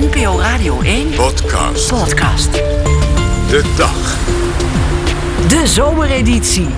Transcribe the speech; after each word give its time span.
NPO 0.00 0.38
Radio 0.38 0.80
1 0.80 1.10
Podcast. 1.10 1.88
podcast. 1.88 2.52
De 2.52 3.72
dag. 3.76 4.18
De 5.48 5.62
zomereditie. 5.66 6.68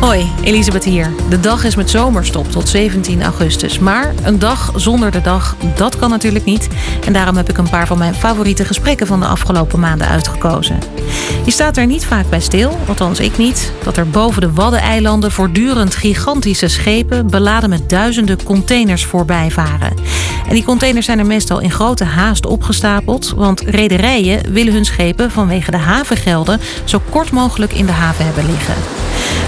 Hoi, 0.00 0.32
Elisabeth 0.42 0.84
hier. 0.84 1.10
De 1.28 1.40
dag 1.40 1.64
is 1.64 1.74
met 1.74 1.90
zomerstop 1.90 2.50
tot 2.50 2.68
17 2.68 3.22
augustus. 3.22 3.78
Maar 3.78 4.14
een 4.22 4.38
dag 4.38 4.72
zonder 4.76 5.10
de 5.10 5.20
dag, 5.20 5.56
dat 5.74 5.96
kan 5.96 6.10
natuurlijk 6.10 6.44
niet. 6.44 6.68
En 7.06 7.12
daarom 7.12 7.36
heb 7.36 7.48
ik 7.48 7.58
een 7.58 7.70
paar 7.70 7.86
van 7.86 7.98
mijn 7.98 8.14
favoriete 8.14 8.64
gesprekken 8.64 9.06
van 9.06 9.20
de 9.20 9.26
afgelopen 9.26 9.80
maanden 9.80 10.08
uitgekozen. 10.08 10.78
Je 11.44 11.50
staat 11.50 11.76
er 11.76 11.86
niet 11.86 12.06
vaak 12.06 12.28
bij 12.28 12.40
stil, 12.40 12.78
althans 12.88 13.20
ik 13.20 13.38
niet, 13.38 13.72
dat 13.82 13.96
er 13.96 14.08
boven 14.08 14.40
de 14.40 14.52
Waddeneilanden 14.52 15.32
voortdurend 15.32 15.94
gigantische 15.94 16.68
schepen 16.68 17.30
beladen 17.30 17.70
met 17.70 17.88
duizenden 17.88 18.42
containers 18.42 19.04
voorbij 19.04 19.50
varen. 19.50 19.92
En 20.48 20.54
die 20.54 20.64
containers 20.64 21.06
zijn 21.06 21.18
er 21.18 21.26
meestal 21.26 21.60
in 21.60 21.70
grote 21.70 22.04
haast 22.04 22.46
opgestapeld, 22.46 23.32
want 23.36 23.60
rederijen 23.60 24.52
willen 24.52 24.72
hun 24.72 24.84
schepen 24.84 25.30
vanwege 25.30 25.70
de 25.70 25.76
havengelden 25.76 26.60
zo 26.84 27.00
kort 27.10 27.30
mogelijk 27.30 27.72
in 27.72 27.86
de 27.86 27.92
haven 27.92 28.24
hebben 28.24 28.46
liggen. 28.46 28.74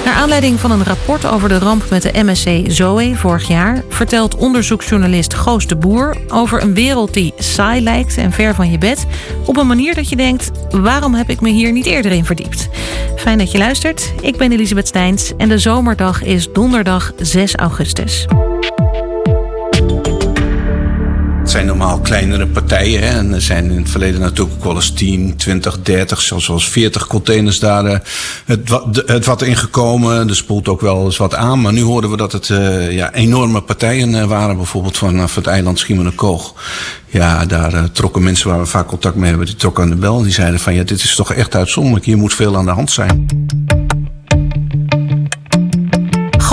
Naar 0.05 0.15
aanleiding 0.15 0.61
van 0.61 0.71
een 0.71 0.85
rapport 0.85 1.27
over 1.27 1.49
de 1.49 1.59
ramp 1.59 1.91
met 1.91 2.03
de 2.03 2.11
MSC 2.13 2.49
Zoe 2.67 3.17
vorig 3.17 3.49
jaar 3.49 3.83
vertelt 3.89 4.37
onderzoeksjournalist 4.37 5.35
Goos 5.35 5.67
de 5.67 5.77
Boer 5.77 6.17
over 6.29 6.63
een 6.63 6.75
wereld 6.75 7.15
die 7.15 7.35
saai 7.39 7.83
lijkt 7.83 8.17
en 8.17 8.33
ver 8.33 8.55
van 8.55 8.71
je 8.71 8.79
bed, 8.79 9.07
op 9.45 9.57
een 9.57 9.67
manier 9.67 9.95
dat 9.95 10.09
je 10.09 10.17
denkt: 10.17 10.51
waarom 10.71 11.15
heb 11.15 11.31
ik 11.31 11.41
me 11.41 11.51
hier 11.51 11.73
niet 11.73 11.87
eerder 11.87 12.13
in 12.13 12.25
verdiept? 12.25 12.69
Fijn 13.17 13.39
dat 13.39 13.53
je 13.53 13.59
luistert. 13.59 14.13
Ik 14.21 14.37
ben 14.37 14.53
Elisabeth 14.53 14.87
Steins 14.87 15.33
en 15.37 15.49
de 15.49 15.59
zomerdag 15.59 16.23
is 16.23 16.53
donderdag 16.53 17.13
6 17.17 17.55
augustus. 17.55 18.27
Zijn 21.57 21.69
normaal 21.69 22.01
kleinere 22.01 22.47
partijen. 22.47 23.01
En 23.03 23.33
er 23.35 23.41
zijn 23.43 23.71
in 23.71 23.79
het 23.79 23.91
verleden 23.91 24.21
natuurlijk 24.21 24.57
ook 24.57 24.65
wel 24.65 24.75
eens 24.75 24.91
10, 24.91 25.37
20, 25.37 25.83
30, 25.83 26.21
zelfs 26.21 26.47
wel 26.47 26.57
eens 26.57 26.69
40 26.69 27.07
containers 27.07 27.59
daar 27.59 27.85
uh, 27.85 27.99
het, 28.45 28.69
wa- 28.69 28.85
de- 28.91 29.03
het 29.07 29.25
wat 29.27 29.43
ingekomen. 29.43 30.29
Er 30.29 30.37
spoelt 30.37 30.69
ook 30.69 30.81
wel 30.81 31.05
eens 31.05 31.17
wat 31.17 31.35
aan. 31.35 31.61
Maar 31.61 31.73
nu 31.73 31.83
hoorden 31.83 32.11
we 32.11 32.17
dat 32.17 32.33
het 32.33 32.49
uh, 32.49 32.93
ja, 32.93 33.13
enorme 33.13 33.61
partijen 33.61 34.11
uh, 34.11 34.25
waren. 34.25 34.57
Bijvoorbeeld 34.57 34.97
vanaf 34.97 35.35
het 35.35 35.47
eiland 35.47 35.79
Schiermonnikoog. 35.79 36.55
Ja, 37.07 37.45
daar 37.47 37.91
trokken 37.93 38.23
mensen 38.23 38.49
waar 38.49 38.59
we 38.59 38.67
vaak 38.67 38.87
contact 38.87 39.17
mee 39.17 39.29
hebben. 39.29 39.47
Die 39.47 39.57
trokken 39.57 39.83
aan 39.85 39.91
de 39.91 39.97
bel. 39.97 40.23
Die 40.23 40.33
zeiden 40.33 40.61
van 40.61 40.75
ja, 40.75 40.83
dit 40.83 41.03
is 41.03 41.15
toch 41.15 41.33
echt 41.33 41.55
uitzonderlijk. 41.55 42.05
Hier 42.05 42.17
moet 42.17 42.35
veel 42.35 42.57
aan 42.57 42.65
de 42.65 42.71
hand 42.71 42.91
zijn. 42.91 43.27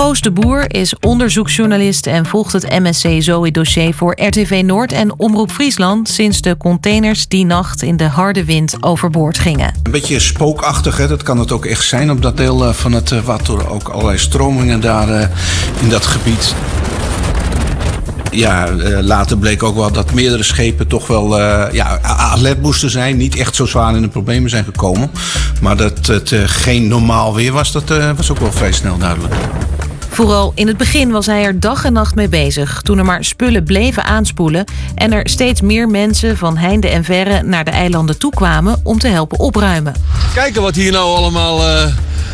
Goos 0.04 0.20
de 0.20 0.30
Boer 0.30 0.74
is 0.74 0.94
onderzoeksjournalist 1.00 2.06
en 2.06 2.26
volgt 2.26 2.52
het 2.52 2.68
MSC 2.80 3.08
Zoe-dossier 3.18 3.94
voor 3.94 4.12
RTV 4.22 4.62
Noord 4.64 4.92
en 4.92 5.18
Omroep 5.18 5.50
Friesland 5.50 6.08
sinds 6.08 6.40
de 6.40 6.56
containers 6.56 7.28
die 7.28 7.44
nacht 7.44 7.82
in 7.82 7.96
de 7.96 8.04
harde 8.04 8.44
wind 8.44 8.76
overboord 8.80 9.38
gingen. 9.38 9.74
Een 9.82 9.90
beetje 9.90 10.18
spookachtig, 10.18 10.96
hè? 10.96 11.08
dat 11.08 11.22
kan 11.22 11.38
het 11.38 11.52
ook 11.52 11.64
echt 11.64 11.84
zijn 11.84 12.10
op 12.10 12.22
dat 12.22 12.36
deel 12.36 12.64
uh, 12.64 12.72
van 12.72 12.92
het 12.92 13.10
uh, 13.10 13.20
water. 13.20 13.68
Ook 13.68 13.88
allerlei 13.88 14.18
stromingen 14.18 14.80
daar 14.80 15.08
uh, 15.08 15.26
in 15.80 15.88
dat 15.88 16.06
gebied. 16.06 16.54
Ja, 18.30 18.72
later 19.00 19.38
bleek 19.38 19.62
ook 19.62 19.76
wel 19.76 19.92
dat 19.92 20.12
meerdere 20.12 20.42
schepen 20.42 20.86
toch 20.86 21.06
wel 21.06 21.40
uh, 21.40 21.64
ja, 21.72 21.98
alert 22.02 22.62
moesten 22.62 22.90
zijn. 22.90 23.16
Niet 23.16 23.36
echt 23.36 23.54
zo 23.54 23.66
zwaar 23.66 23.96
in 23.96 24.02
de 24.02 24.08
problemen 24.08 24.50
zijn 24.50 24.64
gekomen. 24.64 25.10
Maar 25.60 25.76
dat 25.76 26.06
het 26.06 26.32
geen 26.46 26.88
normaal 26.88 27.34
weer 27.34 27.52
was, 27.52 27.72
dat 27.72 27.92
was 28.16 28.30
ook 28.30 28.38
wel 28.38 28.52
vrij 28.52 28.72
snel 28.72 28.98
duidelijk. 28.98 29.34
Vooral 30.14 30.52
in 30.54 30.66
het 30.66 30.76
begin 30.76 31.10
was 31.10 31.26
hij 31.26 31.44
er 31.44 31.60
dag 31.60 31.84
en 31.84 31.92
nacht 31.92 32.14
mee 32.14 32.28
bezig. 32.28 32.80
Toen 32.82 32.98
er 32.98 33.04
maar 33.04 33.24
spullen 33.24 33.64
bleven 33.64 34.04
aanspoelen 34.04 34.64
en 34.94 35.12
er 35.12 35.28
steeds 35.28 35.60
meer 35.60 35.88
mensen 35.88 36.36
van 36.36 36.56
heinde 36.56 36.88
en 36.88 37.04
verre 37.04 37.42
naar 37.42 37.64
de 37.64 37.70
eilanden 37.70 38.18
toe 38.18 38.30
kwamen 38.30 38.80
om 38.82 38.98
te 38.98 39.08
helpen 39.08 39.38
opruimen. 39.38 39.94
Kijken 40.34 40.62
wat 40.62 40.74
hier 40.74 40.92
nou 40.92 41.16
allemaal 41.16 41.60
uh, 41.60 41.86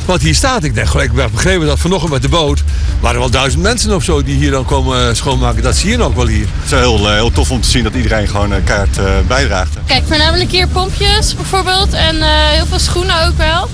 wat 0.05 0.21
hier 0.21 0.35
staat. 0.35 0.65
Ik 0.65 0.75
denk 0.75 0.89
gelijk, 0.89 1.13
ik 1.13 1.19
heb 1.19 1.31
begrepen 1.31 1.67
dat 1.67 1.79
vanochtend 1.79 2.13
met 2.13 2.23
de 2.23 2.29
boot 2.29 2.63
waren 3.01 3.19
wel 3.19 3.31
duizend 3.31 3.63
mensen 3.63 3.95
of 3.95 4.05
zo 4.05 4.23
die 4.23 4.37
hier 4.37 4.51
dan 4.51 4.65
komen 4.65 5.17
schoonmaken. 5.17 5.63
Dat 5.63 5.77
zie 5.77 5.91
je 5.91 6.03
ook 6.03 6.17
wel 6.17 6.27
hier. 6.27 6.47
Het 6.61 6.73
is 6.73 6.79
heel, 6.79 7.01
uh, 7.01 7.13
heel 7.13 7.31
tof 7.31 7.51
om 7.51 7.61
te 7.61 7.71
zien 7.71 7.83
dat 7.83 7.95
iedereen 7.95 8.29
gewoon 8.29 8.51
een 8.51 8.65
kaart 8.65 8.99
uh, 8.99 9.05
bijdraagt. 9.27 9.77
Kijk, 9.87 10.03
voornamelijk 10.07 10.51
hier 10.51 10.69
pompjes 10.69 11.35
bijvoorbeeld 11.35 11.93
en 11.93 12.17
uh, 12.17 12.27
heel 12.27 12.67
veel 12.67 12.79
schoenen 12.79 13.27
ook 13.27 13.37
wel. 13.37 13.69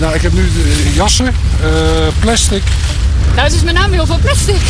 nou, 0.00 0.14
ik 0.14 0.22
heb 0.22 0.32
nu 0.32 0.50
jassen, 0.94 1.34
plastic. 2.20 2.62
Nou, 3.34 3.44
het 3.44 3.52
is 3.52 3.62
met 3.62 3.74
name 3.74 3.94
heel 3.94 4.06
veel 4.06 4.18
plastic. 4.18 4.60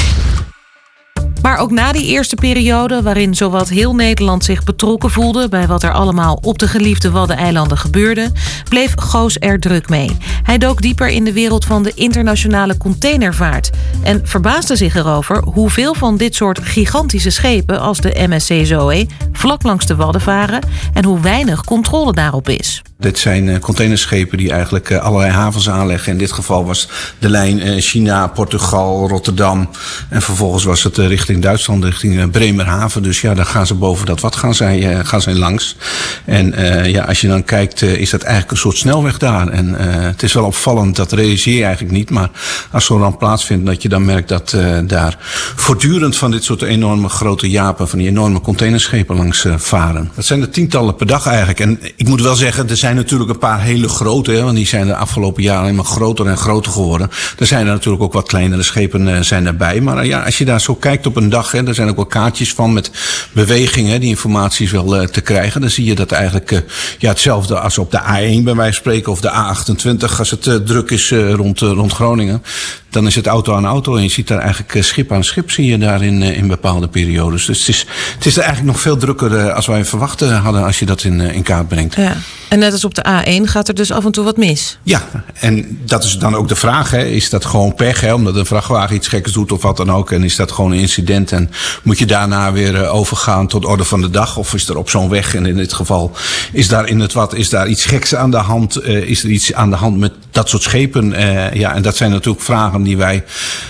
Maar 1.42 1.58
ook 1.58 1.70
na 1.70 1.92
die 1.92 2.06
eerste 2.06 2.34
periode, 2.34 3.02
waarin 3.02 3.34
zowat 3.34 3.68
heel 3.68 3.94
Nederland 3.94 4.44
zich 4.44 4.64
betrokken 4.64 5.10
voelde 5.10 5.48
bij 5.48 5.66
wat 5.66 5.82
er 5.82 5.92
allemaal 5.92 6.38
op 6.42 6.58
de 6.58 6.68
geliefde 6.68 7.10
Waddeneilanden 7.10 7.78
gebeurde, 7.78 8.32
bleef 8.68 8.92
Goos 8.96 9.36
er 9.38 9.60
druk 9.60 9.88
mee. 9.88 10.16
Hij 10.42 10.58
dook 10.58 10.82
dieper 10.82 11.08
in 11.08 11.24
de 11.24 11.32
wereld 11.32 11.64
van 11.64 11.82
de 11.82 11.92
internationale 11.94 12.76
containervaart 12.76 13.70
en 14.02 14.20
verbaasde 14.24 14.76
zich 14.76 14.94
erover 14.94 15.42
hoeveel 15.44 15.94
van 15.94 16.16
dit 16.16 16.34
soort 16.34 16.58
gigantische 16.62 17.30
schepen 17.30 17.80
als 17.80 18.00
de 18.00 18.26
MSC 18.28 18.66
Zoe 18.66 19.06
vlak 19.32 19.62
langs 19.62 19.86
de 19.86 19.96
Wadden 19.96 20.20
varen 20.20 20.60
en 20.94 21.04
hoe 21.04 21.20
weinig 21.20 21.64
controle 21.64 22.12
daarop 22.12 22.48
is. 22.48 22.82
Dit 22.98 23.18
zijn 23.18 23.60
containerschepen 23.60 24.38
die 24.38 24.52
eigenlijk 24.52 24.92
allerlei 24.92 25.32
havens 25.32 25.70
aanleggen. 25.70 26.12
In 26.12 26.18
dit 26.18 26.32
geval 26.32 26.64
was 26.64 26.88
de 27.18 27.28
lijn 27.28 27.80
China, 27.80 28.26
Portugal, 28.26 29.08
Rotterdam. 29.08 29.68
En 30.08 30.22
vervolgens 30.22 30.64
was 30.64 30.82
het 30.82 30.96
richting 30.96 31.31
Duitsland, 31.40 31.84
richting 31.84 32.30
Bremerhaven. 32.30 33.02
Dus 33.02 33.20
ja, 33.20 33.34
daar 33.34 33.46
gaan 33.46 33.66
ze 33.66 33.74
boven 33.74 34.06
dat 34.06 34.20
wat 34.20 34.36
gaan 34.36 34.54
zij, 34.54 35.04
gaan 35.04 35.22
zij 35.22 35.34
langs. 35.34 35.76
En 36.24 36.60
uh, 36.60 36.86
ja, 36.86 37.04
als 37.04 37.20
je 37.20 37.28
dan 37.28 37.44
kijkt, 37.44 37.82
is 37.82 38.10
dat 38.10 38.22
eigenlijk 38.22 38.52
een 38.52 38.58
soort 38.58 38.76
snelweg 38.76 39.18
daar. 39.18 39.48
En 39.48 39.74
het 39.80 40.22
is 40.22 40.32
wel 40.32 40.44
opvallend, 40.44 40.96
dat 40.96 41.12
realiseer 41.12 41.56
je 41.56 41.64
eigenlijk 41.64 41.94
niet. 41.94 42.10
Maar 42.10 42.30
als 42.70 42.84
zo 42.84 42.98
dan 42.98 43.16
plaatsvindt, 43.16 43.66
dat 43.66 43.82
je 43.82 43.88
dan 43.88 44.04
merkt 44.04 44.28
dat 44.28 44.56
daar 44.86 45.16
voortdurend 45.56 46.16
van 46.16 46.30
dit 46.30 46.44
soort 46.44 46.62
enorme 46.62 47.08
grote 47.08 47.50
japen, 47.50 47.88
van 47.88 47.98
die 47.98 48.08
enorme 48.08 48.40
containerschepen 48.40 49.16
langs 49.16 49.46
varen. 49.56 50.10
Dat 50.14 50.24
zijn 50.24 50.40
er 50.40 50.50
tientallen 50.50 50.94
per 50.94 51.06
dag 51.06 51.26
eigenlijk. 51.26 51.60
En 51.60 51.78
ik 51.96 52.08
moet 52.08 52.20
wel 52.20 52.34
zeggen, 52.34 52.68
er 52.68 52.76
zijn 52.76 52.96
natuurlijk 52.96 53.30
een 53.30 53.38
paar 53.38 53.60
hele 53.60 53.88
grote, 53.88 54.42
want 54.42 54.56
die 54.56 54.66
zijn 54.66 54.86
de 54.86 54.96
afgelopen 54.96 55.42
jaren 55.42 55.74
maar 55.74 55.84
groter 55.84 56.26
en 56.26 56.36
groter 56.36 56.72
geworden. 56.72 57.10
Er 57.38 57.46
zijn 57.46 57.66
er 57.66 57.72
natuurlijk 57.72 58.02
ook 58.02 58.12
wat 58.12 58.28
kleinere 58.28 58.62
schepen 58.62 59.24
zijn 59.24 59.44
daarbij. 59.44 59.80
Maar 59.80 60.06
ja, 60.06 60.22
als 60.22 60.38
je 60.38 60.44
daar 60.44 60.60
zo 60.60 60.74
kijkt 60.74 61.06
op 61.06 61.16
een 61.16 61.21
dag, 61.28 61.52
hè, 61.52 61.66
er 61.66 61.74
zijn 61.74 61.88
ook 61.88 61.96
wel 61.96 62.06
kaartjes 62.06 62.54
van 62.54 62.72
met 62.72 62.90
bewegingen, 63.32 64.00
die 64.00 64.08
informatie 64.08 64.66
is 64.66 64.72
wel 64.72 65.00
uh, 65.00 65.06
te 65.06 65.20
krijgen. 65.20 65.60
Dan 65.60 65.70
zie 65.70 65.84
je 65.84 65.94
dat 65.94 66.12
eigenlijk 66.12 66.62
ja, 66.98 67.08
hetzelfde 67.08 67.60
als 67.60 67.78
op 67.78 67.90
de 67.90 68.00
A1 68.00 68.42
bij 68.44 68.54
van 68.54 68.72
spreken 68.72 69.12
of 69.12 69.20
de 69.20 69.30
A28 69.30 70.18
als 70.18 70.30
het 70.30 70.66
druk 70.66 70.90
is 70.90 71.10
rond, 71.10 71.60
rond 71.60 71.92
Groningen. 71.92 72.42
Dan 72.92 73.06
is 73.06 73.14
het 73.14 73.26
auto 73.26 73.54
aan 73.54 73.66
auto 73.66 73.96
en 73.96 74.02
je 74.02 74.08
ziet 74.08 74.28
daar 74.28 74.38
eigenlijk 74.38 74.84
schip 74.84 75.12
aan 75.12 75.24
schip 75.24 75.50
zie 75.50 75.66
je 75.66 75.78
daar 75.78 76.02
in, 76.02 76.22
in 76.22 76.46
bepaalde 76.46 76.88
periodes. 76.88 77.46
Dus 77.46 77.58
het 77.58 77.68
is, 77.68 77.86
het 78.14 78.26
is 78.26 78.36
er 78.36 78.42
eigenlijk 78.42 78.72
nog 78.72 78.82
veel 78.82 78.96
drukker 78.96 79.52
als 79.52 79.66
wij 79.66 79.84
verwacht 79.84 80.20
hadden 80.20 80.64
als 80.64 80.78
je 80.78 80.86
dat 80.86 81.04
in, 81.04 81.20
in 81.20 81.42
kaart 81.42 81.68
brengt. 81.68 81.96
Ja. 81.96 82.16
En 82.52 82.58
net 82.58 82.72
als 82.72 82.84
op 82.84 82.94
de 82.94 83.04
A1 83.04 83.42
gaat 83.42 83.68
er 83.68 83.74
dus 83.74 83.90
af 83.90 84.04
en 84.04 84.12
toe 84.12 84.24
wat 84.24 84.36
mis. 84.36 84.78
Ja, 84.82 85.02
en 85.34 85.80
dat 85.84 86.04
is 86.04 86.18
dan 86.18 86.34
ook 86.34 86.48
de 86.48 86.56
vraag. 86.56 86.90
Hè. 86.90 87.04
Is 87.04 87.30
dat 87.30 87.44
gewoon 87.44 87.74
pech, 87.74 88.00
hè, 88.00 88.14
omdat 88.14 88.36
een 88.36 88.46
vrachtwagen 88.46 88.96
iets 88.96 89.08
geks 89.08 89.32
doet 89.32 89.52
of 89.52 89.62
wat 89.62 89.76
dan 89.76 89.92
ook? 89.92 90.10
En 90.10 90.24
is 90.24 90.36
dat 90.36 90.52
gewoon 90.52 90.72
een 90.72 90.78
incident? 90.78 91.32
En 91.32 91.50
moet 91.82 91.98
je 91.98 92.06
daarna 92.06 92.52
weer 92.52 92.88
overgaan 92.88 93.46
tot 93.46 93.64
orde 93.64 93.84
van 93.84 94.00
de 94.00 94.10
dag? 94.10 94.36
Of 94.36 94.54
is 94.54 94.68
er 94.68 94.76
op 94.76 94.90
zo'n 94.90 95.08
weg, 95.08 95.34
en 95.34 95.46
in 95.46 95.56
dit 95.56 95.72
geval 95.72 96.12
is 96.52 96.68
daar 96.68 96.88
in 96.88 97.00
het 97.00 97.12
wat, 97.12 97.34
is 97.34 97.48
daar 97.48 97.68
iets 97.68 97.84
geks 97.84 98.14
aan 98.14 98.30
de 98.30 98.36
hand? 98.36 98.86
Uh, 98.86 98.96
is 98.96 99.24
er 99.24 99.30
iets 99.30 99.52
aan 99.52 99.70
de 99.70 99.76
hand 99.76 99.98
met 99.98 100.12
dat 100.32 100.48
soort 100.48 100.62
schepen? 100.62 101.12
Uh, 101.12 101.52
ja, 101.52 101.74
en 101.74 101.82
dat 101.82 101.96
zijn 101.96 102.10
natuurlijk 102.10 102.44
vragen 102.44 102.82
die 102.82 102.96
wij, 102.96 103.24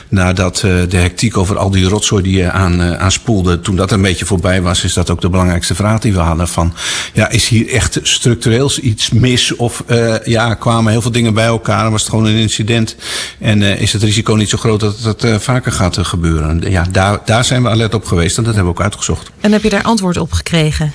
nadat 0.09 0.63
uh, 0.65 0.75
de 0.89 0.97
hectiek 0.97 1.37
over 1.37 1.59
al 1.59 1.71
die 1.71 1.85
rotzooi 1.85 2.23
die 2.23 2.37
je 2.37 2.51
aan, 2.51 2.83
aanspoelde, 2.83 3.61
toen 3.61 3.77
dat 3.77 3.91
een 3.91 4.03
beetje 4.03 4.25
voorbij 4.25 4.63
was, 4.63 4.85
is 4.85 4.93
dat 4.93 5.11
ook 5.11 5.21
de 5.21 5.29
belangrijkste 5.29 5.75
vraag 5.75 6.01
die 6.01 6.13
we 6.13 6.19
hadden. 6.19 6.49
Van, 6.49 6.75
ja, 7.13 7.29
is 7.31 7.49
hier 7.49 7.69
echt 7.69 7.99
structureel 8.03 8.71
iets 8.81 9.11
mis 9.11 9.57
of 9.57 9.85
ja, 10.25 10.55
kwamen 10.55 10.93
heel 10.93 11.03
veel 11.03 11.11
dingen 11.11 11.35
bij 11.35 11.47
elkaar 11.47 11.91
was 11.91 12.01
het 12.01 12.11
gewoon 12.11 12.25
een 12.27 12.37
incident 12.37 12.97
en 13.39 13.63
is 13.63 13.93
het 13.93 14.03
risico 14.03 14.35
niet 14.35 14.49
zo 14.49 14.59
groot 14.59 14.81
dat 14.81 14.99
het 15.19 15.43
vaker 15.43 15.73
gaat 15.73 15.99
gebeuren. 15.99 16.71
Ja, 16.71 16.87
daar, 16.91 17.19
daar 17.25 17.45
zijn 17.45 17.63
we 17.63 17.69
alert 17.69 17.95
op 17.95 18.05
geweest 18.05 18.39
en 18.39 18.45
dat 18.45 18.55
hebben 18.55 18.73
we 18.73 18.79
ook 18.79 18.85
uitgezocht. 18.85 19.31
En 19.41 19.53
heb 19.53 19.63
je 19.63 19.71
daar 19.71 19.83
antwoord 19.83 20.17
op 20.17 20.33
gekregen? 20.33 20.93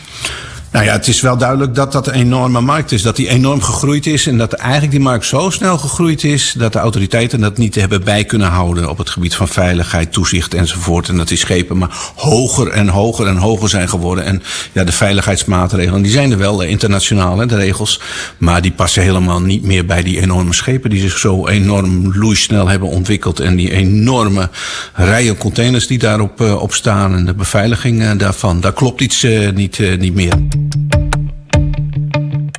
Nou 0.72 0.86
ja, 0.86 0.92
het 0.92 1.08
is 1.08 1.22
wel 1.22 1.38
duidelijk 1.38 1.76
dat 1.76 1.92
dat 1.92 2.08
een 2.08 2.14
enorme 2.14 2.62
markt 2.62 2.92
is. 2.92 3.02
Dat 3.02 3.16
die 3.16 3.28
enorm 3.28 3.62
gegroeid 3.62 4.06
is. 4.06 4.28
En 4.28 4.38
dat 4.38 4.54
eigenlijk 4.54 4.92
die 4.92 5.00
markt 5.00 5.26
zo 5.26 5.50
snel 5.50 5.78
gegroeid 5.78 6.24
is. 6.24 6.54
dat 6.58 6.74
de 6.74 6.80
autoriteiten 6.80 7.40
dat 7.40 7.58
niet 7.58 7.76
hebben 7.76 8.04
bij 8.04 8.24
kunnen 8.24 8.48
houden. 8.48 8.90
op 8.90 8.98
het 8.98 9.10
gebied 9.10 9.36
van 9.36 9.48
veiligheid, 9.48 10.14
toezicht 10.14 10.54
enzovoort. 10.54 11.10
En 11.10 11.18
dat 11.18 11.28
die 11.28 11.38
schepen 11.38 11.78
maar 11.78 12.12
hoger 12.16 12.68
en 12.68 12.88
hoger 12.88 13.28
en 13.28 13.38
hoger 13.38 13.70
zijn 13.70 13.90
geworden. 13.90 14.26
En 14.26 14.44
ja, 14.72 14.84
de 14.84 14.92
veiligheidsmaatregelen, 14.92 16.02
die 16.02 16.12
zijn 16.12 16.32
er 16.32 16.38
wel 16.38 16.62
internationaal, 16.62 17.38
hè, 17.38 17.46
de 17.46 17.56
regels. 17.56 18.02
Maar 18.38 18.62
die 18.62 18.72
passen 18.72 19.02
helemaal 19.02 19.42
niet 19.42 19.64
meer 19.64 19.86
bij 19.86 20.04
die 20.04 20.22
enorme 20.22 20.54
schepen. 20.54 20.90
die 20.90 21.02
zich 21.02 21.18
zo 21.18 21.48
enorm 21.48 22.18
loeisnel 22.18 22.68
hebben 22.68 22.90
ontwikkeld. 22.90 23.40
En 23.40 23.56
die 23.56 23.72
enorme 23.72 24.50
rijen 24.94 25.38
containers 25.38 25.88
die 25.88 26.00
daarop 26.00 26.42
uh, 26.42 26.62
op 26.62 26.74
staan. 26.74 27.16
en 27.16 27.26
de 27.26 27.34
beveiliging 27.34 28.02
uh, 28.02 28.12
daarvan. 28.18 28.62
Daar 28.62 28.74
klopt 28.74 29.02
iets 29.02 29.24
uh, 29.24 29.52
niet, 29.52 29.80
niet 30.00 30.14
meer. 30.14 30.34
thank 30.70 30.96
you 30.96 31.07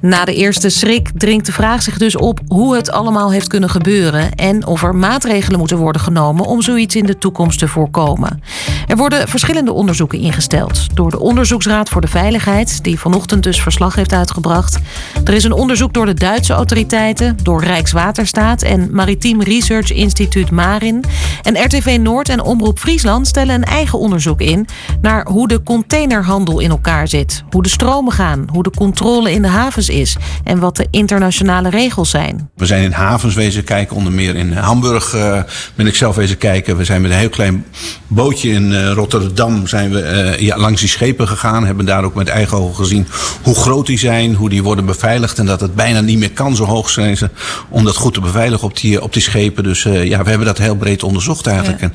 Na 0.09 0.25
de 0.25 0.35
eerste 0.35 0.69
schrik 0.69 1.11
dringt 1.15 1.47
de 1.47 1.53
vraag 1.53 1.83
zich 1.83 1.99
dus 1.99 2.17
op 2.17 2.41
hoe 2.47 2.77
het 2.77 2.91
allemaal 2.91 3.33
heeft 3.33 3.49
kunnen 3.49 3.71
gebeuren 3.71 4.35
en 4.35 4.67
of 4.67 4.83
er 4.83 4.95
maatregelen 4.95 5.59
moeten 5.59 5.77
worden 5.77 6.03
genomen 6.03 6.45
om 6.45 6.63
zoiets 6.63 6.97
in 6.97 7.07
de 7.07 7.19
toekomst 7.19 7.59
te 7.59 7.69
voorkomen. 7.69 8.43
Er 8.87 8.97
worden 8.97 9.29
verschillende 9.29 9.73
onderzoeken 9.73 10.19
ingesteld 10.19 10.97
door 10.97 11.11
de 11.11 11.21
Onderzoeksraad 11.21 11.89
voor 11.89 12.01
de 12.01 12.09
Veiligheid, 12.09 12.85
die 12.85 12.99
vanochtend 12.99 13.43
dus 13.43 13.63
verslag 13.63 13.95
heeft 13.95 14.13
uitgebracht. 14.13 14.79
Er 15.25 15.35
is 15.35 15.45
een 15.45 15.53
onderzoek 15.53 15.95
door 15.95 16.07
de 16.07 16.15
Duitse 16.15 16.53
autoriteiten, 16.53 17.37
door 17.43 17.65
Rijkswaterstaat 17.65 18.63
en 18.63 18.89
Maritiem 18.93 19.43
Research 19.43 19.93
Instituut 19.93 20.51
Marin. 20.51 21.05
En 21.43 21.65
RTV 21.65 21.99
Noord 22.01 22.29
en 22.29 22.43
Omroep 22.43 22.79
Friesland 22.79 23.27
stellen 23.27 23.55
een 23.55 23.65
eigen 23.65 23.99
onderzoek 23.99 24.41
in 24.41 24.67
naar 25.01 25.27
hoe 25.27 25.49
de 25.49 25.63
containerhandel 25.63 26.61
in 26.61 26.71
elkaar 26.71 27.09
zit, 27.09 27.43
hoe 27.51 27.63
de 27.63 27.69
stromen 27.69 28.13
gaan, 28.13 28.45
hoe 28.53 28.63
de 28.63 28.73
controle 28.77 29.33
in 29.33 29.43
de 29.43 29.49
havens 29.49 29.97
en 30.45 30.59
wat 30.59 30.77
de 30.77 30.87
internationale 30.91 31.71
regels 31.71 32.11
zijn. 32.11 32.51
We 32.57 32.67
zijn 32.67 32.83
in 32.83 32.93
havens 32.93 33.35
wezen 33.35 33.65
kijken, 33.65 33.97
onder 33.97 34.13
meer 34.13 34.37
in 34.37 34.53
Hamburg 34.53 35.15
uh, 35.15 35.43
ben 35.75 35.87
ik 35.87 35.95
zelf 35.95 36.17
wezen 36.17 36.39
kijken. 36.39 36.77
We 36.77 36.85
zijn 36.85 37.03
met 37.03 37.11
een 37.11 37.17
heel 37.17 37.29
klein 37.29 37.65
bootje 38.07 38.51
in 38.51 38.71
uh, 38.71 38.93
Rotterdam 38.93 39.67
zijn 39.67 39.91
we 39.91 40.33
uh, 40.37 40.39
ja, 40.39 40.59
langs 40.59 40.81
die 40.81 40.89
schepen 40.89 41.29
gegaan. 41.29 41.67
Hebben 41.67 41.87
daar 41.87 42.05
ook 42.05 42.15
met 42.15 42.29
eigen 42.29 42.59
ogen 42.59 42.77
gezien 42.77 43.07
hoe 43.43 43.55
groot 43.55 43.87
die 43.87 43.99
zijn, 43.99 44.35
hoe 44.35 44.49
die 44.49 44.63
worden 44.63 44.87
beveiligd. 44.87 45.39
En 45.39 45.47
dat 45.47 45.61
het 45.61 45.75
bijna 45.75 46.01
niet 46.01 46.19
meer 46.19 46.33
kan, 46.33 46.57
zo 46.57 46.65
hoog 46.65 46.91
zijn 46.91 47.17
ze, 47.17 47.31
om 47.69 47.85
dat 47.85 47.97
goed 47.97 48.15
te 48.15 48.21
beveiligen 48.21 48.67
op 48.67 48.81
die, 48.81 49.03
op 49.03 49.13
die 49.13 49.23
schepen. 49.23 49.65
Dus 49.65 49.83
ja, 49.83 50.23
we 50.23 50.29
hebben 50.29 50.47
dat 50.47 50.59
heel 50.59 50.77
breed 50.77 51.03
onderzocht 51.03 51.47
eigenlijk. 51.47 51.81
Ja. 51.81 51.87
En 51.87 51.95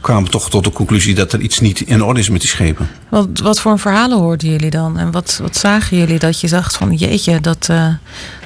kwamen 0.00 0.30
toch 0.30 0.50
tot 0.50 0.64
de 0.64 0.70
conclusie 0.70 1.14
dat 1.14 1.32
er 1.32 1.40
iets 1.40 1.60
niet 1.60 1.80
in 1.80 2.02
orde 2.02 2.20
is 2.20 2.28
met 2.28 2.40
die 2.40 2.50
schepen. 2.50 2.88
Wat, 3.08 3.28
wat 3.42 3.60
voor 3.60 3.78
verhalen 3.78 4.18
hoorden 4.18 4.50
jullie 4.50 4.70
dan? 4.70 4.98
En 4.98 5.10
wat, 5.10 5.38
wat 5.42 5.56
zagen 5.56 5.98
jullie 5.98 6.18
dat 6.18 6.40
je 6.40 6.48
zag 6.48 6.72
van 6.72 6.94
jeetje, 6.94 7.33
dat, 7.40 7.68
uh, 7.70 7.86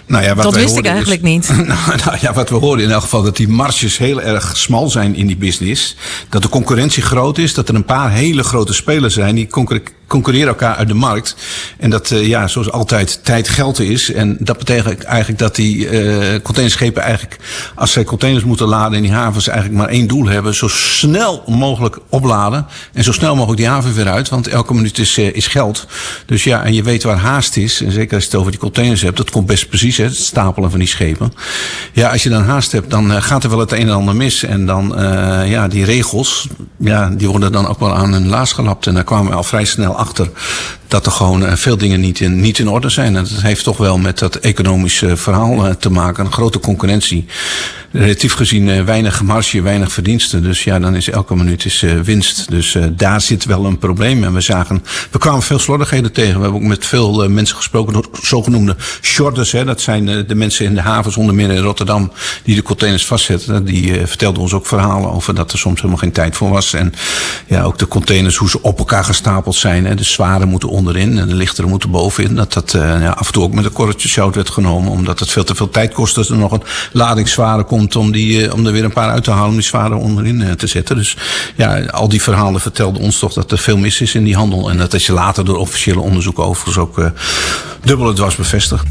nou 0.07 0.25
ja, 0.25 0.35
wat 0.35 0.45
dat 0.45 0.55
wist 0.55 0.77
ik 0.77 0.87
eigenlijk 0.87 1.23
is, 1.23 1.29
niet. 1.29 1.49
Nou, 1.67 1.97
nou, 2.05 2.19
ja, 2.21 2.33
wat 2.33 2.49
we 2.49 2.57
hoorden 2.57 2.85
in 2.85 2.91
elk 2.91 3.03
geval 3.03 3.23
dat 3.23 3.37
die 3.37 3.49
marges 3.49 3.99
heel 3.99 4.21
erg 4.23 4.57
smal 4.57 4.89
zijn 4.89 5.15
in 5.15 5.27
die 5.27 5.37
business. 5.37 5.97
Dat 6.29 6.43
de 6.43 6.49
concurrentie 6.49 7.03
groot 7.03 7.39
is. 7.39 7.55
Dat 7.55 7.69
er 7.69 7.75
een 7.75 7.85
paar 7.85 8.11
hele 8.11 8.43
grote 8.43 8.75
spelers 8.75 9.15
zijn 9.15 9.35
die 9.35 9.47
concurreren 10.09 10.49
elkaar 10.49 10.75
uit 10.75 10.89
de 10.89 10.95
markt. 10.95 11.37
En 11.79 11.91
dat, 11.91 12.11
uh, 12.11 12.27
ja, 12.27 12.49
zoals 12.49 12.71
altijd, 12.71 13.21
tijd 13.25 13.49
geld 13.49 13.81
is. 13.81 14.13
En 14.13 14.37
dat 14.41 14.59
betekent 14.59 15.03
eigenlijk 15.03 15.39
dat 15.39 15.55
die 15.55 15.77
uh, 15.77 16.41
containerschepen 16.43 17.03
eigenlijk, 17.03 17.37
als 17.75 17.93
zij 17.93 18.05
containers 18.05 18.45
moeten 18.45 18.67
laden 18.67 18.97
in 18.97 19.03
die 19.03 19.13
havens, 19.13 19.49
eigenlijk 19.49 19.79
maar 19.79 19.89
één 19.89 20.07
doel 20.07 20.27
hebben. 20.27 20.55
Zo 20.55 20.69
snel 20.69 21.43
mogelijk 21.47 21.99
opladen. 22.09 22.67
En 22.93 23.05
zo 23.05 23.13
snel 23.13 23.35
mogelijk 23.35 23.61
die 23.61 23.69
haven 23.69 23.95
weer 23.95 24.09
uit. 24.09 24.29
Want 24.29 24.49
elke 24.49 24.75
minuut 24.75 24.99
is, 24.99 25.19
uh, 25.19 25.35
is 25.35 25.47
geld. 25.47 25.87
Dus 26.27 26.45
ja, 26.45 26.65
en 26.65 26.75
je 26.75 26.83
weet 26.83 27.03
waar 27.03 27.17
haast 27.17 27.57
is. 27.57 27.83
En 27.83 27.93
zeker 27.93 28.15
als 28.15 28.25
je 28.25 28.31
het 28.31 28.39
over 28.39 28.51
die 28.51 28.61
containers 28.61 29.03
hebt. 29.03 29.17
Dat 29.17 29.31
komt 29.31 29.47
best 29.47 29.69
precies, 29.69 29.97
hè, 29.97 30.05
het 30.05 30.17
stapelen 30.17 30.71
van 30.71 30.79
die 30.79 30.89
schepen. 30.89 31.33
Ja, 31.93 32.11
als 32.11 32.23
je 32.23 32.29
dan 32.29 32.43
haast 32.43 32.73
hebt, 32.73 32.91
dan 32.91 33.23
gaat 33.23 33.45
er 33.45 33.51
wel 33.51 33.59
het 33.59 33.73
een 33.73 33.89
en 33.89 33.91
ander 33.91 34.17
mis. 34.17 34.43
En 34.43 34.67
dan, 34.67 34.95
ja, 35.47 35.69
die 35.69 35.85
regels, 35.85 36.49
ja, 36.79 37.11
die 37.11 37.29
worden 37.29 37.53
dan 37.53 37.67
ook 37.67 37.81
wel 37.81 37.95
aan 37.95 38.13
hun 38.13 38.29
laars 38.29 38.53
gelapt. 38.53 38.87
En 38.87 38.95
daar 38.95 39.05
kwamen 39.05 39.31
we 39.31 39.37
al 39.37 39.43
vrij 39.43 39.65
snel 39.65 39.98
achter 39.99 40.31
dat 40.89 41.07
er 41.07 41.13
gewoon 41.13 41.57
veel 41.57 41.77
dingen 41.77 42.01
niet 42.01 42.21
in, 42.21 42.41
niet 42.41 42.59
in 42.59 42.69
orde 42.69 42.89
zijn. 42.89 43.17
En 43.17 43.23
dat 43.25 43.43
heeft 43.43 43.65
toch 43.65 43.77
wel 43.77 43.99
met 43.99 44.19
dat 44.19 44.37
economische 44.37 45.17
verhaal 45.17 45.77
te 45.79 45.91
maken. 45.91 46.25
Een 46.25 46.33
grote 46.33 46.61
concurrentie. 46.61 47.27
Relatief 47.93 48.33
gezien 48.33 48.85
weinig 48.85 49.23
marge, 49.23 49.63
weinig 49.63 49.93
verdiensten. 49.93 50.43
Dus 50.43 50.65
ja, 50.65 50.79
dan 50.79 50.95
is 50.95 51.11
elke 51.11 51.37
minuut 51.37 51.65
is 51.65 51.85
winst. 52.03 52.51
Dus 52.51 52.77
daar 52.91 53.21
zit 53.21 53.45
wel 53.45 53.65
een 53.65 53.79
probleem. 53.79 54.25
En 54.25 54.33
we 54.35 54.41
zagen, 54.41 54.85
we 55.11 55.19
kwamen 55.19 55.43
veel 55.43 55.59
slordigheden 55.59 56.13
tegen. 56.13 56.35
We 56.35 56.43
hebben 56.43 56.61
ook 56.61 56.67
met 56.67 56.87
veel 56.87 57.29
mensen 57.29 57.57
gesproken, 57.57 58.05
zogenoemde 58.23 58.77
shorters. 59.03 59.53
Hè. 59.53 59.65
Dat 59.65 59.81
zijn 59.81 60.27
de 60.27 60.35
mensen 60.35 60.65
in 60.65 60.75
de 60.75 60.81
havens, 60.81 61.17
onder 61.17 61.35
meer 61.35 61.51
in 61.51 61.63
Rotterdam, 61.63 62.13
die 62.45 62.55
de 62.55 62.63
containers 62.63 63.07
vastzetten. 63.07 63.65
Die 63.65 64.07
vertelden 64.07 64.43
ons 64.43 64.53
ook 64.53 64.67
verhalen 64.67 65.13
over 65.13 65.35
dat 65.35 65.53
er 65.53 65.59
soms 65.59 65.77
helemaal 65.77 65.99
geen 65.99 66.13
tijd 66.13 66.37
voor 66.37 66.51
was. 66.51 66.73
En 66.73 66.93
ja, 67.47 67.63
ook 67.63 67.79
de 67.79 67.89
containers, 67.89 68.37
hoe 68.37 68.51
ze 68.51 68.63
op 68.63 68.79
elkaar 68.79 69.05
gestapeld 69.05 69.57
zijn. 69.57 69.87
Hè. 69.87 69.95
De 69.95 70.05
zware 70.05 70.47
moeten 70.47 70.69
onderin 70.79 71.19
en 71.19 71.29
de 71.29 71.35
lichtere 71.35 71.69
moeten 71.69 71.91
bovenin. 71.91 72.35
Dat 72.35 72.53
dat 72.53 72.73
ja, 72.73 73.11
af 73.11 73.27
en 73.27 73.33
toe 73.33 73.43
ook 73.43 73.53
met 73.53 73.65
een 73.65 73.73
korreltje 73.73 74.09
zout 74.09 74.35
werd 74.35 74.51
genomen. 74.51 74.91
Omdat 74.91 75.19
het 75.19 75.31
veel 75.31 75.45
te 75.45 75.55
veel 75.55 75.71
tijd 75.71 75.95
kost 75.95 76.17
als 76.17 76.31
er 76.31 76.37
nog 76.37 76.53
een 76.53 76.63
lading 76.93 77.29
zware 77.29 77.65
komt 77.65 77.97
om, 77.97 78.13
die, 78.13 78.53
om 78.53 78.67
er 78.67 78.73
weer 78.73 78.85
een 78.85 78.93
paar 78.93 79.11
uit 79.11 79.25
te 79.25 79.31
halen 79.31 79.49
om 79.49 79.55
die 79.55 79.63
zware 79.63 79.95
onderin 79.95 80.57
te 80.57 80.67
zetten. 80.67 80.97
Dus 80.97 81.17
ja, 81.57 81.81
al 81.81 82.09
die 82.09 82.23
verhalen 82.23 82.61
vertelden 82.61 83.03
ons 83.03 83.19
toch 83.19 83.33
dat 83.33 83.53
er 83.53 83.59
veel 83.59 83.77
mis 83.77 84.01
is 84.01 84.15
in 84.15 84.25
die 84.25 84.37
handel. 84.37 84.71
En 84.71 84.77
dat 84.77 84.95
is 84.95 85.07
later 85.07 85.45
door 85.45 85.57
officiële 85.57 86.01
onderzoeken 86.01 86.45
overigens 86.45 86.79
ook 86.79 87.11
dubbel 87.85 88.07
het 88.07 88.19
was 88.19 88.37
bevestigd. 88.37 88.87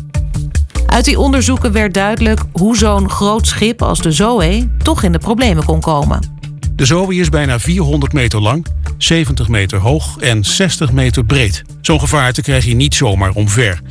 Uit 0.88 1.06
die 1.06 1.20
onderzoeken 1.20 1.72
werd 1.72 1.94
duidelijk 1.94 2.42
hoe 2.52 2.78
zo'n 2.78 3.10
groot 3.10 3.48
schip 3.48 3.82
als 3.82 4.02
de 4.02 4.12
Zoe 4.12 4.70
toch 4.84 5.04
in 5.04 5.12
de 5.12 5.18
problemen 5.18 5.66
kon 5.66 5.80
komen. 5.80 6.37
De 6.78 6.86
Zoe 6.86 7.16
is 7.16 7.30
bijna 7.30 7.60
400 7.60 8.14
meter 8.14 8.42
lang, 8.42 8.66
70 8.98 9.48
meter 9.48 9.80
hoog 9.80 10.18
en 10.20 10.44
60 10.44 10.92
meter 10.92 11.26
breed. 11.26 11.64
Zo'n 11.82 12.00
gevaarte 12.00 12.42
krijg 12.42 12.66
je 12.66 12.76
niet 12.76 12.96
zomaar 12.96 13.32
omver. 13.32 13.82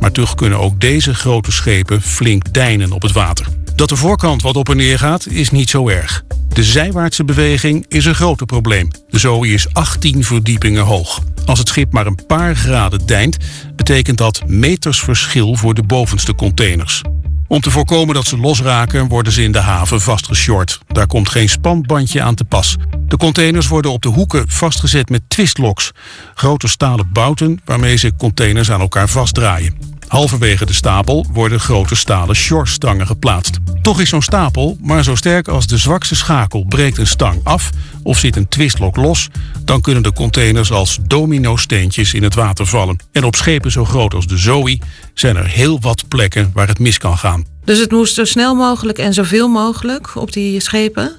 Maar 0.00 0.12
toch 0.12 0.34
kunnen 0.34 0.58
ook 0.58 0.80
deze 0.80 1.14
grote 1.14 1.52
schepen 1.52 2.02
flink 2.02 2.52
deinen 2.52 2.92
op 2.92 3.02
het 3.02 3.12
water. 3.12 3.46
Dat 3.74 3.88
de 3.88 3.96
voorkant 3.96 4.42
wat 4.42 4.56
op 4.56 4.68
en 4.68 4.76
neer 4.76 4.98
gaat, 4.98 5.26
is 5.26 5.50
niet 5.50 5.70
zo 5.70 5.88
erg. 5.88 6.24
De 6.48 6.64
zijwaartse 6.64 7.24
beweging 7.24 7.84
is 7.88 8.04
een 8.04 8.14
groter 8.14 8.46
probleem. 8.46 8.90
De 9.08 9.18
Zoe 9.18 9.48
is 9.48 9.72
18 9.72 10.24
verdiepingen 10.24 10.84
hoog. 10.84 11.20
Als 11.46 11.58
het 11.58 11.68
schip 11.68 11.92
maar 11.92 12.06
een 12.06 12.26
paar 12.26 12.56
graden 12.56 13.06
deint, 13.06 13.36
betekent 13.76 14.18
dat 14.18 14.42
meters 14.46 15.00
verschil 15.00 15.54
voor 15.54 15.74
de 15.74 15.82
bovenste 15.82 16.34
containers. 16.34 17.02
Om 17.48 17.60
te 17.60 17.70
voorkomen 17.70 18.14
dat 18.14 18.26
ze 18.26 18.38
losraken, 18.38 19.08
worden 19.08 19.32
ze 19.32 19.42
in 19.42 19.52
de 19.52 19.58
haven 19.58 20.00
vastgeshort. 20.00 20.78
Daar 20.86 21.06
komt 21.06 21.28
geen 21.28 21.48
spanbandje 21.48 22.22
aan 22.22 22.34
te 22.34 22.44
pas. 22.44 22.76
De 23.00 23.16
containers 23.16 23.68
worden 23.68 23.90
op 23.90 24.02
de 24.02 24.08
hoeken 24.08 24.48
vastgezet 24.48 25.08
met 25.08 25.22
twistlocks. 25.28 25.92
Grote 26.34 26.68
stalen 26.68 27.12
bouten 27.12 27.60
waarmee 27.64 27.96
ze 27.96 28.16
containers 28.16 28.70
aan 28.70 28.80
elkaar 28.80 29.08
vastdraaien. 29.08 29.95
Halverwege 30.08 30.66
de 30.66 30.72
stapel 30.72 31.26
worden 31.32 31.60
grote 31.60 31.94
stalen 31.94 32.36
shortstangen 32.36 33.06
geplaatst. 33.06 33.58
Toch 33.82 34.00
is 34.00 34.08
zo'n 34.08 34.22
stapel 34.22 34.76
maar 34.80 35.04
zo 35.04 35.14
sterk 35.14 35.48
als 35.48 35.66
de 35.66 35.76
zwakste 35.76 36.14
schakel. 36.14 36.64
Breekt 36.68 36.98
een 36.98 37.06
stang 37.06 37.40
af 37.42 37.70
of 38.02 38.18
zit 38.18 38.36
een 38.36 38.48
twistlok 38.48 38.96
los... 38.96 39.28
dan 39.64 39.80
kunnen 39.80 40.02
de 40.02 40.12
containers 40.12 40.72
als 40.72 40.98
domino-steentjes 41.02 42.14
in 42.14 42.22
het 42.22 42.34
water 42.34 42.66
vallen. 42.66 42.98
En 43.12 43.24
op 43.24 43.36
schepen 43.36 43.70
zo 43.70 43.84
groot 43.84 44.14
als 44.14 44.26
de 44.26 44.36
Zoe 44.36 44.78
zijn 45.14 45.36
er 45.36 45.46
heel 45.46 45.80
wat 45.80 46.08
plekken 46.08 46.50
waar 46.54 46.68
het 46.68 46.78
mis 46.78 46.98
kan 46.98 47.18
gaan. 47.18 47.44
Dus 47.64 47.78
het 47.78 47.90
moest 47.90 48.14
zo 48.14 48.24
snel 48.24 48.54
mogelijk 48.54 48.98
en 48.98 49.14
zoveel 49.14 49.48
mogelijk 49.48 50.16
op 50.16 50.32
die 50.32 50.60
schepen? 50.60 51.16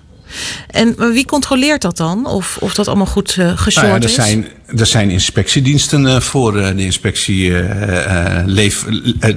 En 0.67 1.11
wie 1.13 1.25
controleert 1.25 1.81
dat 1.81 1.97
dan? 1.97 2.25
Of, 2.25 2.57
of 2.59 2.73
dat 2.73 2.87
allemaal 2.87 3.05
goed 3.05 3.35
uh, 3.39 3.57
geshort 3.57 3.87
nou 3.87 3.87
ja, 3.87 3.95
er 3.95 4.03
is? 4.03 4.13
Zijn, 4.13 4.47
er 4.75 4.85
zijn 4.85 5.09
inspectiediensten 5.09 6.05
uh, 6.05 6.19
voor. 6.19 6.57
Uh, 6.57 6.67
de 6.67 6.83
inspectie, 6.83 7.53
leef, 8.45 8.85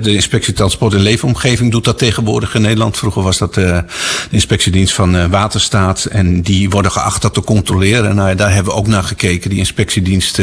de 0.01 0.15
inspectie 0.15 0.55
Transport 0.55 0.95
en 0.95 1.01
Leefomgeving 1.01 1.71
doet 1.71 1.85
dat 1.85 1.99
tegenwoordig 1.99 2.55
in 2.55 2.63
Nederland. 2.63 2.97
Vroeger 2.97 3.23
was 3.23 3.39
dat 3.39 3.55
de 3.55 3.85
inspectiedienst 4.31 4.95
van 4.95 5.31
Waterstaat. 5.31 6.05
En 6.05 6.43
die 6.43 6.71
worden 6.71 6.93
geacht 6.93 7.23
dat 7.23 7.35
te 7.35 7.43
controleren. 7.43 8.15
Nou, 8.15 8.35
daar 8.35 8.53
hebben 8.55 8.73
we 8.73 8.79
ook 8.79 8.87
naar 8.87 9.03
gekeken. 9.03 9.51
Die 9.51 9.59
inspectiedienst 9.59 10.41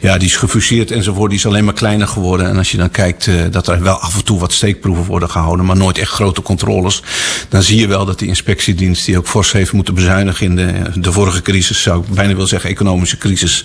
ja, 0.00 0.18
die 0.18 0.28
is 0.28 0.36
gefuseerd 0.36 0.90
enzovoort. 0.90 1.30
Die 1.30 1.38
is 1.38 1.46
alleen 1.46 1.64
maar 1.64 1.74
kleiner 1.74 2.08
geworden. 2.08 2.48
En 2.48 2.56
als 2.56 2.70
je 2.70 2.76
dan 2.76 2.90
kijkt 2.90 3.28
dat 3.50 3.68
er 3.68 3.82
wel 3.82 3.96
af 3.96 4.14
en 4.14 4.24
toe 4.24 4.38
wat 4.38 4.52
steekproeven 4.52 5.04
worden 5.04 5.30
gehouden. 5.30 5.66
Maar 5.66 5.76
nooit 5.76 5.98
echt 5.98 6.10
grote 6.10 6.42
controles. 6.42 7.02
Dan 7.48 7.62
zie 7.62 7.78
je 7.78 7.86
wel 7.86 8.04
dat 8.04 8.18
die 8.18 8.28
inspectiedienst 8.28 9.06
die 9.06 9.18
ook 9.18 9.26
fors 9.26 9.52
heeft 9.52 9.72
moeten 9.72 9.94
bezuinigen 9.94 10.46
in 10.46 10.56
de, 10.56 10.72
de 10.94 11.12
vorige 11.12 11.42
crisis, 11.42 11.82
zou 11.82 12.00
ik 12.00 12.14
bijna 12.14 12.32
willen 12.32 12.48
zeggen 12.48 12.70
economische 12.70 13.18
crisis, 13.18 13.64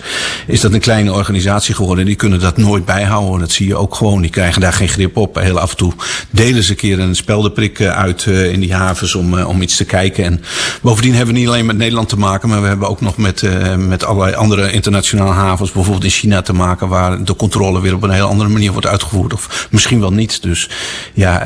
is 0.49 0.61
dat 0.61 0.73
een 0.73 0.79
kleine 0.79 1.13
organisatie 1.13 1.75
geworden. 1.75 2.05
Die 2.05 2.15
kunnen 2.15 2.39
dat 2.39 2.57
nooit 2.57 2.85
bijhouden. 2.85 3.39
Dat 3.39 3.51
zie 3.51 3.67
je 3.67 3.75
ook 3.75 3.95
gewoon. 3.95 4.21
Die 4.21 4.31
krijgen 4.31 4.61
daar 4.61 4.73
geen 4.73 4.89
grip 4.89 5.17
op. 5.17 5.35
Heel 5.35 5.59
af 5.59 5.71
en 5.71 5.77
toe 5.77 5.93
delen 6.29 6.63
ze 6.63 6.71
een 6.71 6.77
keer 6.77 6.99
een 6.99 7.15
speldenprik 7.15 7.81
uit 7.81 8.25
in 8.25 8.59
die 8.59 8.73
havens 8.73 9.15
om, 9.15 9.41
om 9.41 9.61
iets 9.61 9.77
te 9.77 9.85
kijken. 9.85 10.23
En 10.23 10.41
bovendien 10.81 11.13
hebben 11.13 11.33
we 11.33 11.39
niet 11.39 11.49
alleen 11.49 11.65
met 11.65 11.77
Nederland 11.77 12.09
te 12.09 12.17
maken, 12.17 12.49
maar 12.49 12.61
we 12.61 12.67
hebben 12.67 12.89
ook 12.89 13.01
nog 13.01 13.17
met, 13.17 13.43
met 13.77 14.03
allerlei 14.03 14.35
andere 14.35 14.71
internationale 14.71 15.33
havens, 15.33 15.71
bijvoorbeeld 15.71 16.03
in 16.03 16.09
China 16.09 16.41
te 16.41 16.53
maken, 16.53 16.87
waar 16.87 17.23
de 17.23 17.35
controle 17.35 17.81
weer 17.81 17.93
op 17.93 18.03
een 18.03 18.09
heel 18.09 18.27
andere 18.27 18.49
manier 18.49 18.71
wordt 18.71 18.87
uitgevoerd. 18.87 19.33
Of 19.33 19.67
misschien 19.71 19.99
wel 19.99 20.13
niet. 20.13 20.41
Dus 20.41 20.69
ja, 21.13 21.41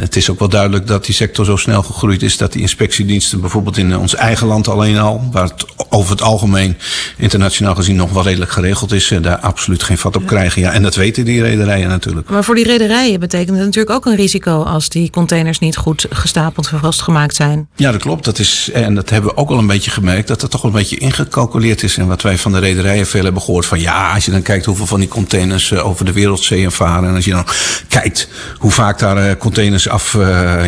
het 0.00 0.16
is 0.16 0.30
ook 0.30 0.38
wel 0.38 0.48
duidelijk 0.48 0.86
dat 0.86 1.04
die 1.04 1.14
sector 1.14 1.44
zo 1.44 1.56
snel 1.56 1.82
gegroeid 1.82 2.22
is 2.22 2.36
dat 2.36 2.52
die 2.52 2.62
inspectiediensten 2.62 3.40
bijvoorbeeld 3.40 3.76
in 3.76 3.98
ons 3.98 4.14
eigen 4.14 4.46
land 4.46 4.68
alleen 4.68 4.98
al, 4.98 5.28
waar 5.32 5.44
het 5.44 5.64
over 5.96 6.10
het 6.10 6.22
algemeen 6.22 6.76
internationaal 7.16 7.74
gezien 7.74 7.96
nog 7.96 8.12
wel 8.12 8.22
redelijk 8.22 8.50
geregeld 8.50 8.92
is, 8.92 9.12
daar 9.20 9.38
absoluut 9.38 9.82
geen 9.82 9.98
vat 9.98 10.16
op 10.16 10.26
krijgen. 10.26 10.62
Ja, 10.62 10.72
en 10.72 10.82
dat 10.82 10.94
weten 10.94 11.24
die 11.24 11.42
rederijen 11.42 11.88
natuurlijk. 11.88 12.30
Maar 12.30 12.44
voor 12.44 12.54
die 12.54 12.64
rederijen 12.64 13.20
betekent 13.20 13.56
het 13.56 13.66
natuurlijk 13.66 13.96
ook 13.96 14.06
een 14.06 14.16
risico 14.16 14.62
als 14.62 14.88
die 14.88 15.10
containers 15.10 15.58
niet 15.58 15.76
goed 15.76 16.06
gestapeld 16.10 16.68
en 16.72 16.78
vastgemaakt 16.78 17.34
zijn. 17.34 17.68
Ja, 17.76 17.92
dat 17.92 18.00
klopt. 18.00 18.24
Dat 18.24 18.38
is, 18.38 18.70
en 18.72 18.94
dat 18.94 19.10
hebben 19.10 19.30
we 19.30 19.36
ook 19.36 19.50
al 19.50 19.58
een 19.58 19.66
beetje 19.66 19.90
gemerkt, 19.90 20.28
dat 20.28 20.40
het 20.42 20.50
toch 20.50 20.62
een 20.62 20.70
beetje 20.70 20.98
ingecalculeerd 20.98 21.82
is. 21.82 21.96
En 21.96 22.06
wat 22.06 22.22
wij 22.22 22.38
van 22.38 22.52
de 22.52 22.58
rederijen 22.58 23.06
veel 23.06 23.24
hebben 23.24 23.42
gehoord 23.42 23.66
van 23.66 23.80
ja, 23.80 24.12
als 24.14 24.24
je 24.24 24.30
dan 24.30 24.42
kijkt 24.42 24.64
hoeveel 24.64 24.86
van 24.86 25.00
die 25.00 25.08
containers 25.08 25.72
over 25.72 26.04
de 26.04 26.12
wereldzeeën 26.12 26.72
varen 26.72 27.08
en 27.08 27.14
als 27.14 27.24
je 27.24 27.30
dan 27.30 27.46
kijkt 27.88 28.28
hoe 28.58 28.70
vaak 28.70 28.98
daar 28.98 29.36
containers 29.36 29.88
af, 29.88 30.16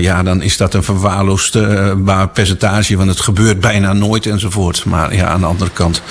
ja, 0.01 0.23
dan 0.23 0.43
is 0.43 0.57
dat 0.57 0.75
een 0.75 0.83
verwaarloosbaar 0.83 2.29
percentage, 2.29 2.97
want 2.97 3.09
het 3.09 3.21
gebeurt 3.21 3.61
bijna 3.61 3.93
nooit 3.93 4.27
enzovoort. 4.27 4.85
Maar 4.85 5.13
ja, 5.19 5.27
aan 5.27 5.41
de 5.41 5.47
andere 5.47 5.71
kant 5.71 6.03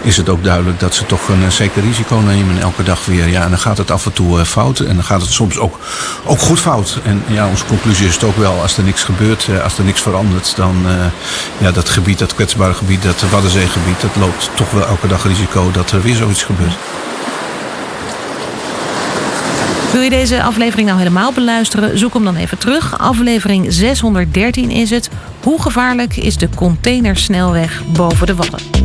is 0.00 0.16
het 0.16 0.28
ook 0.28 0.44
duidelijk 0.44 0.80
dat 0.80 0.94
ze 0.94 1.06
toch 1.06 1.28
een 1.28 1.52
zeker 1.52 1.82
risico 1.82 2.16
nemen 2.16 2.60
elke 2.60 2.82
dag 2.82 3.04
weer. 3.04 3.28
Ja, 3.28 3.42
en 3.42 3.50
dan 3.50 3.58
gaat 3.58 3.78
het 3.78 3.90
af 3.90 4.06
en 4.06 4.12
toe 4.12 4.44
fout 4.44 4.80
en 4.80 4.94
dan 4.94 5.04
gaat 5.04 5.20
het 5.20 5.30
soms 5.30 5.58
ook, 5.58 5.78
ook 6.24 6.38
goed 6.38 6.60
fout. 6.60 7.00
En 7.04 7.22
ja, 7.26 7.48
onze 7.48 7.64
conclusie 7.64 8.06
is 8.06 8.14
het 8.14 8.24
ook 8.24 8.36
wel, 8.36 8.60
als 8.60 8.76
er 8.76 8.84
niks 8.84 9.04
gebeurt, 9.04 9.48
als 9.62 9.78
er 9.78 9.84
niks 9.84 10.00
verandert, 10.00 10.56
dan 10.56 10.86
ja, 11.58 11.70
dat 11.70 11.88
gebied, 11.88 12.18
dat 12.18 12.34
kwetsbare 12.34 12.74
gebied, 12.74 13.02
dat 13.02 13.24
Waddenzeegebied, 13.30 14.00
dat 14.00 14.16
loopt 14.16 14.50
toch 14.54 14.70
wel 14.70 14.86
elke 14.86 15.06
dag 15.06 15.22
risico 15.22 15.70
dat 15.70 15.90
er 15.90 16.02
weer 16.02 16.16
zoiets 16.16 16.42
gebeurt. 16.42 16.76
Wil 19.92 20.00
je 20.00 20.10
deze 20.10 20.42
aflevering 20.42 20.86
nou 20.86 20.98
helemaal 20.98 21.32
beluisteren? 21.32 21.98
Zoek 21.98 22.14
hem 22.14 22.24
dan 22.24 22.36
even 22.36 22.58
terug. 22.58 22.98
Aflevering 22.98 23.66
613 23.68 24.70
is 24.70 24.90
het. 24.90 25.10
Hoe 25.42 25.62
gevaarlijk 25.62 26.16
is 26.16 26.36
de 26.36 26.48
containersnelweg 26.54 27.82
boven 27.92 28.26
de 28.26 28.34
Wadden? 28.34 28.77